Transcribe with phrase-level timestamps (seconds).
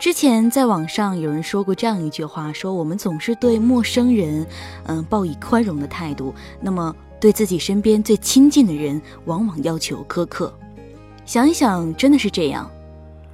[0.00, 4.46] 之前在网上有人说过这样一句话，说我们总是对陌生人，
[4.84, 10.50] 嗯，抱以宽容的态度，那么对自己身边最亲近的人，往往要求苛刻。
[11.26, 12.68] 想一想，真的是这样。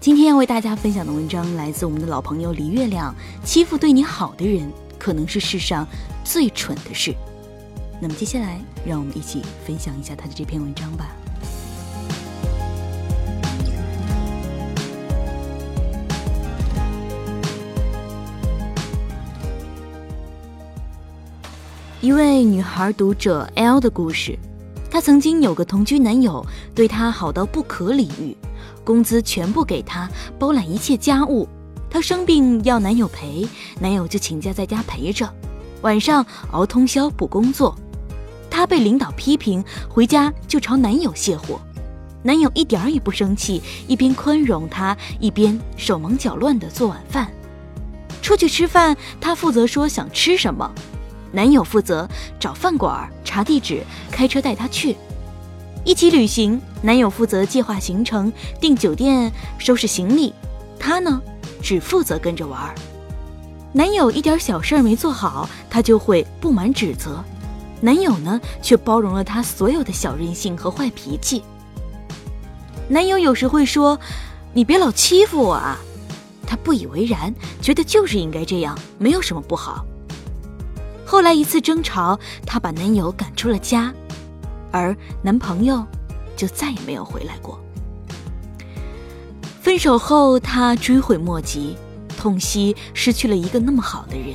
[0.00, 3.14] 今天要为大家分享的文章来自我们的老朋友李月亮。
[3.44, 5.86] 欺负对你好的人，可能是世上
[6.24, 7.14] 最蠢的事。
[8.00, 11.06] 那么接下来，让我们一起分享一下他的这篇文章吧。
[22.06, 24.38] 一位女孩读者 L 的故事。
[24.88, 28.36] 她曾经有个同居男友，对她好到不可理喻，
[28.84, 31.48] 工资全部给她，包揽一切家务。
[31.90, 33.44] 她生病要男友陪，
[33.80, 35.28] 男友就请假在家陪着，
[35.82, 37.76] 晚上熬通宵补工作。
[38.48, 41.60] 她被领导批评，回家就朝男友泄火，
[42.22, 47.28] 男友一点儿也不生气，一边宽容她，一边手忙脚乱地做晚饭。
[48.22, 50.72] 出去吃饭，她负责说想吃什么。
[51.32, 54.96] 男友负责找饭馆、查地址、开车带她去。
[55.84, 60.32] 一起旅行，男友负责计划行程、订酒店、收拾行李，
[60.78, 61.20] 她呢，
[61.62, 62.74] 只负责跟着玩。
[63.72, 67.22] 男友一点小事没做好，她就会不满指责；
[67.80, 71.42] 男友呢，却包容了她所有的小任性和坏脾气。
[72.88, 73.98] 男友有时会说
[74.54, 75.78] ：“你别老欺负我啊！”
[76.46, 79.84] 她不以为然，觉得就是应该这样，没有什么不好。
[81.06, 83.94] 后来一次争吵，她把男友赶出了家，
[84.72, 85.86] 而男朋友
[86.36, 87.58] 就再也没有回来过。
[89.62, 91.76] 分手后，她追悔莫及，
[92.18, 94.34] 痛惜失去了一个那么好的人。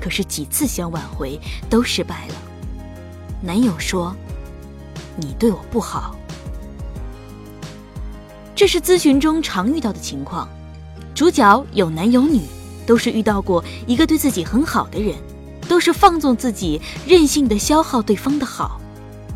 [0.00, 1.38] 可是几次想挽回
[1.70, 2.34] 都失败了。
[3.40, 4.16] 男友说
[5.16, 6.16] ：“你对我不好。”
[8.56, 10.48] 这是咨询中常遇到的情况。
[11.14, 12.40] 主角有男有女，
[12.86, 15.16] 都是遇到过一个对自己很好的人。
[15.82, 18.80] 是放纵自己，任性的消耗对方的好，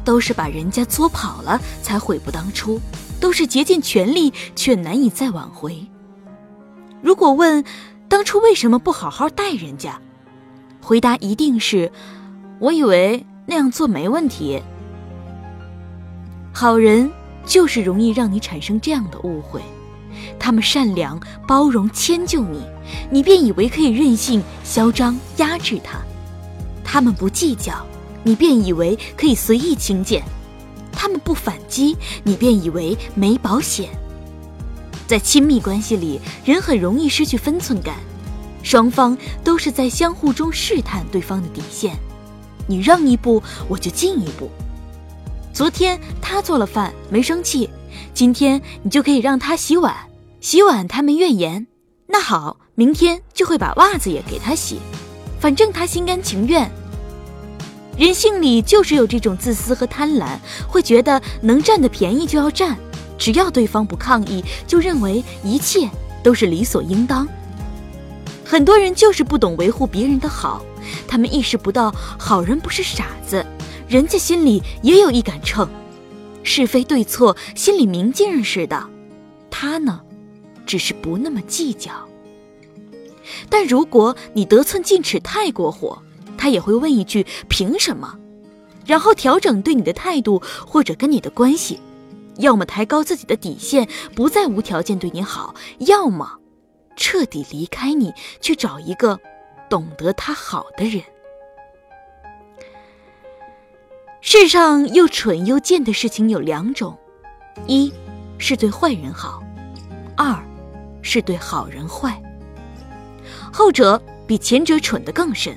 [0.05, 2.81] 都是把人家作跑了才悔不当初，
[3.19, 5.85] 都是竭尽全力却难以再挽回。
[7.03, 7.65] 如果问
[8.07, 10.01] 当初为什么不好好待人家，
[10.81, 11.91] 回答一定是：
[12.61, 14.63] 我以为那样做没问题。
[16.55, 17.11] 好人
[17.45, 19.61] 就是容易让你产生这样的误会，
[20.39, 22.63] 他们善良、包容、迁就你，
[23.11, 25.99] 你便以为可以任性、嚣张、压制他。
[26.97, 27.85] 他们不计较，
[28.25, 30.23] 你便以为可以随意轻贱；
[30.91, 33.91] 他们不反击，你便以为没保险。
[35.07, 37.97] 在亲密关系里，人很容易失去分寸感，
[38.63, 39.15] 双方
[39.45, 41.95] 都是在相互中试探对方的底线。
[42.67, 44.51] 你让一步，我就进一步。
[45.53, 47.69] 昨天他做了饭没生气，
[48.15, 49.95] 今天你就可以让他洗碗，
[50.41, 51.67] 洗碗他没怨言，
[52.07, 54.79] 那好，明天就会把袜子也给他洗。
[55.39, 56.67] 反正他心甘情愿。
[57.97, 62.77] 人性里就是有这种自私和贪婪，会觉得能占的便宜就要占，
[63.17, 65.89] 只要对方不抗议，就认为一切
[66.23, 67.27] 都是理所应当。
[68.45, 70.63] 很多人就是不懂维护别人的好，
[71.09, 73.45] 他们意识不到好人不是傻子，
[73.89, 75.67] 人家心里也有一杆秤，
[76.43, 78.87] 是非对错心里明镜似的。
[79.51, 80.03] 他呢，
[80.67, 81.91] 只是不那么计较。
[83.49, 86.01] 但如果你得寸进尺太过火，
[86.37, 88.19] 他也会问一句“凭什么”，
[88.87, 91.81] 然后调整对你的态度或者跟你的关系，
[92.37, 96.39] 要么抬高自己的底线，不再无条件对你好，要么
[96.97, 99.19] 彻底离开你，去找一个
[99.69, 101.03] 懂得他好的人。
[104.21, 106.97] 世上又蠢又贱的事情有两种：
[107.67, 107.93] 一
[108.39, 109.43] 是对坏人好，
[110.17, 110.37] 二
[111.01, 112.21] 是对好人坏。
[113.53, 115.57] 后者比前者蠢得更甚。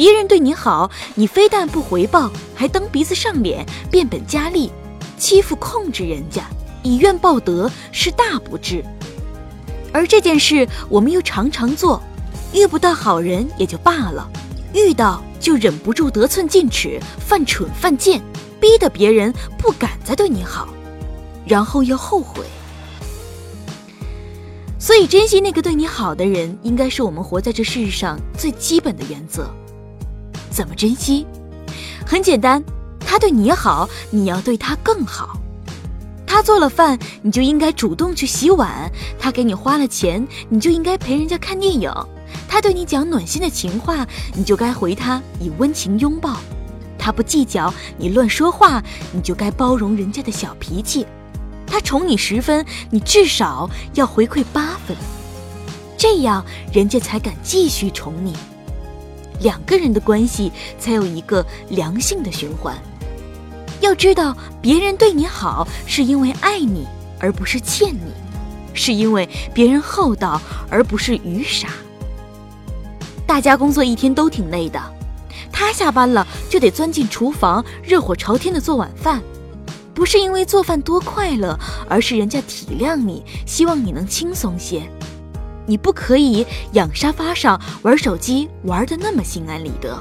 [0.00, 4.70] 别人对你好，你非但不回报，还蹬鼻子上脸，变本加厉，
[5.18, 6.42] 欺负控制人家，
[6.82, 8.82] 以怨报德，是大不智。
[9.92, 12.02] 而这件事我们又常常做，
[12.54, 14.26] 遇不到好人也就罢了，
[14.72, 18.22] 遇到就忍不住得寸进尺，犯蠢犯贱，
[18.58, 20.66] 逼得别人不敢再对你好，
[21.44, 22.42] 然后又后悔。
[24.78, 29.54] 所以，珍惜那个对你好的人，应该是我们活在这世上最基本的原则。
[30.50, 31.26] 怎么珍惜？
[32.04, 32.62] 很简单，
[32.98, 35.38] 他对你好，你要对他更好。
[36.26, 41.90] 他做了饭，你就应该主动去洗碗；他给你花了钱，你就应该陪人家看电影；
[42.48, 46.36] 他对你讲暖心的情话，你就该回他以温情拥抱；
[46.98, 48.82] 他不计较你乱说话，
[49.12, 51.04] 你就该包容人家的小脾气；
[51.66, 54.96] 他宠你十分，你至少要回馈八分，
[55.96, 58.36] 这样人家才敢继续宠你。
[59.40, 62.76] 两个人的关系才有一个良性的循环。
[63.80, 66.86] 要知道，别人对你好是因为爱你，
[67.18, 68.12] 而不是欠你；
[68.74, 71.68] 是因为别人厚道，而不是愚傻。
[73.26, 74.78] 大家工作一天都挺累的，
[75.50, 79.22] 他下班了就得钻进厨房，热火朝天的做晚饭，
[79.94, 81.58] 不是因为做饭多快乐，
[81.88, 84.82] 而是人家体谅你，希望你能轻松些。
[85.70, 89.96] 你不可以仰沙发上玩手机，玩的那么心安理得。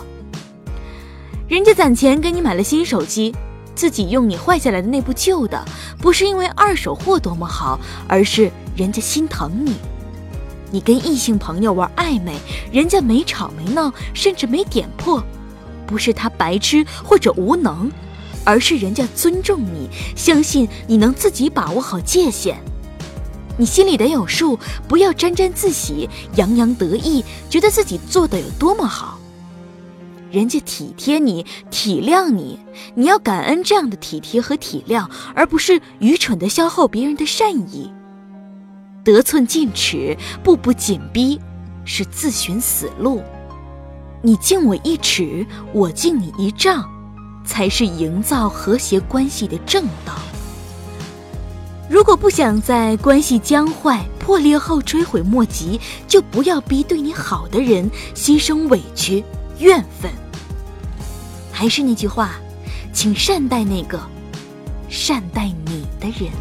[1.47, 3.35] 人家攒钱给你买了新手机，
[3.75, 5.63] 自己用你坏下来的那部旧的，
[5.99, 9.75] 不是因为二手货多么好，而是人家心疼你。
[10.71, 12.33] 你跟异性朋友玩暧昧，
[12.71, 15.23] 人家没吵没闹，甚至没点破，
[15.85, 17.91] 不是他白痴或者无能，
[18.43, 22.57] 而是人家尊重你，相信你能自己把握好界限。
[23.59, 24.57] 你心里得有数，
[24.87, 29.19] 不要沾沾自喜、洋洋得意，觉得自己做的有多么好。
[30.31, 32.57] 人家体贴你、体谅你，
[32.95, 37.91] 你要感恩这样的体贴和体谅，而不是愚蠢的消耗别人的善意。
[39.03, 41.37] 得寸进尺、步步紧逼，
[41.83, 43.21] 是自寻死路。
[44.21, 46.89] 你敬我一尺，我敬你一丈，
[47.43, 50.13] 才是营造和谐关系的正道。
[51.89, 59.23] 如果不想在关系僵坏、破裂后追悔莫及，就不要逼对你好的人心生委屈、
[59.57, 60.11] 怨愤。
[61.51, 62.35] 还是那句话，
[62.93, 63.99] 请善待那个
[64.87, 66.31] 善待你的人。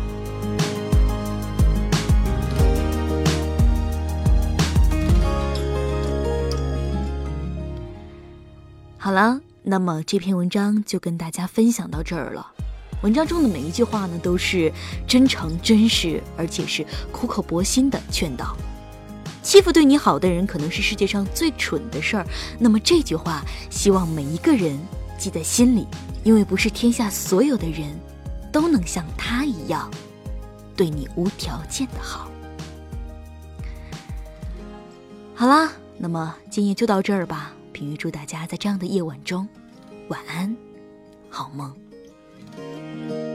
[8.99, 12.53] 好了，那么这篇文章就跟大家分享到这儿了。
[13.03, 14.73] 文章中的每一句话呢，都是
[15.07, 18.57] 真诚、真实，而且是苦口婆心的劝导。
[19.41, 22.27] 欺负对你好的人，可能是世界上最蠢的事儿。
[22.59, 24.77] 那么这句话，希望每一个人
[25.17, 25.87] 记在心里，
[26.25, 27.89] 因为不是天下所有的人
[28.53, 29.89] 都能像他一样，
[30.77, 32.29] 对你无条件的好。
[35.35, 37.53] 好啦，那么今夜就到这儿吧。
[37.73, 39.49] 平玉祝大家在这样的夜晚中，
[40.09, 40.55] 晚安，
[41.31, 41.73] 好梦。
[42.59, 43.28] 아!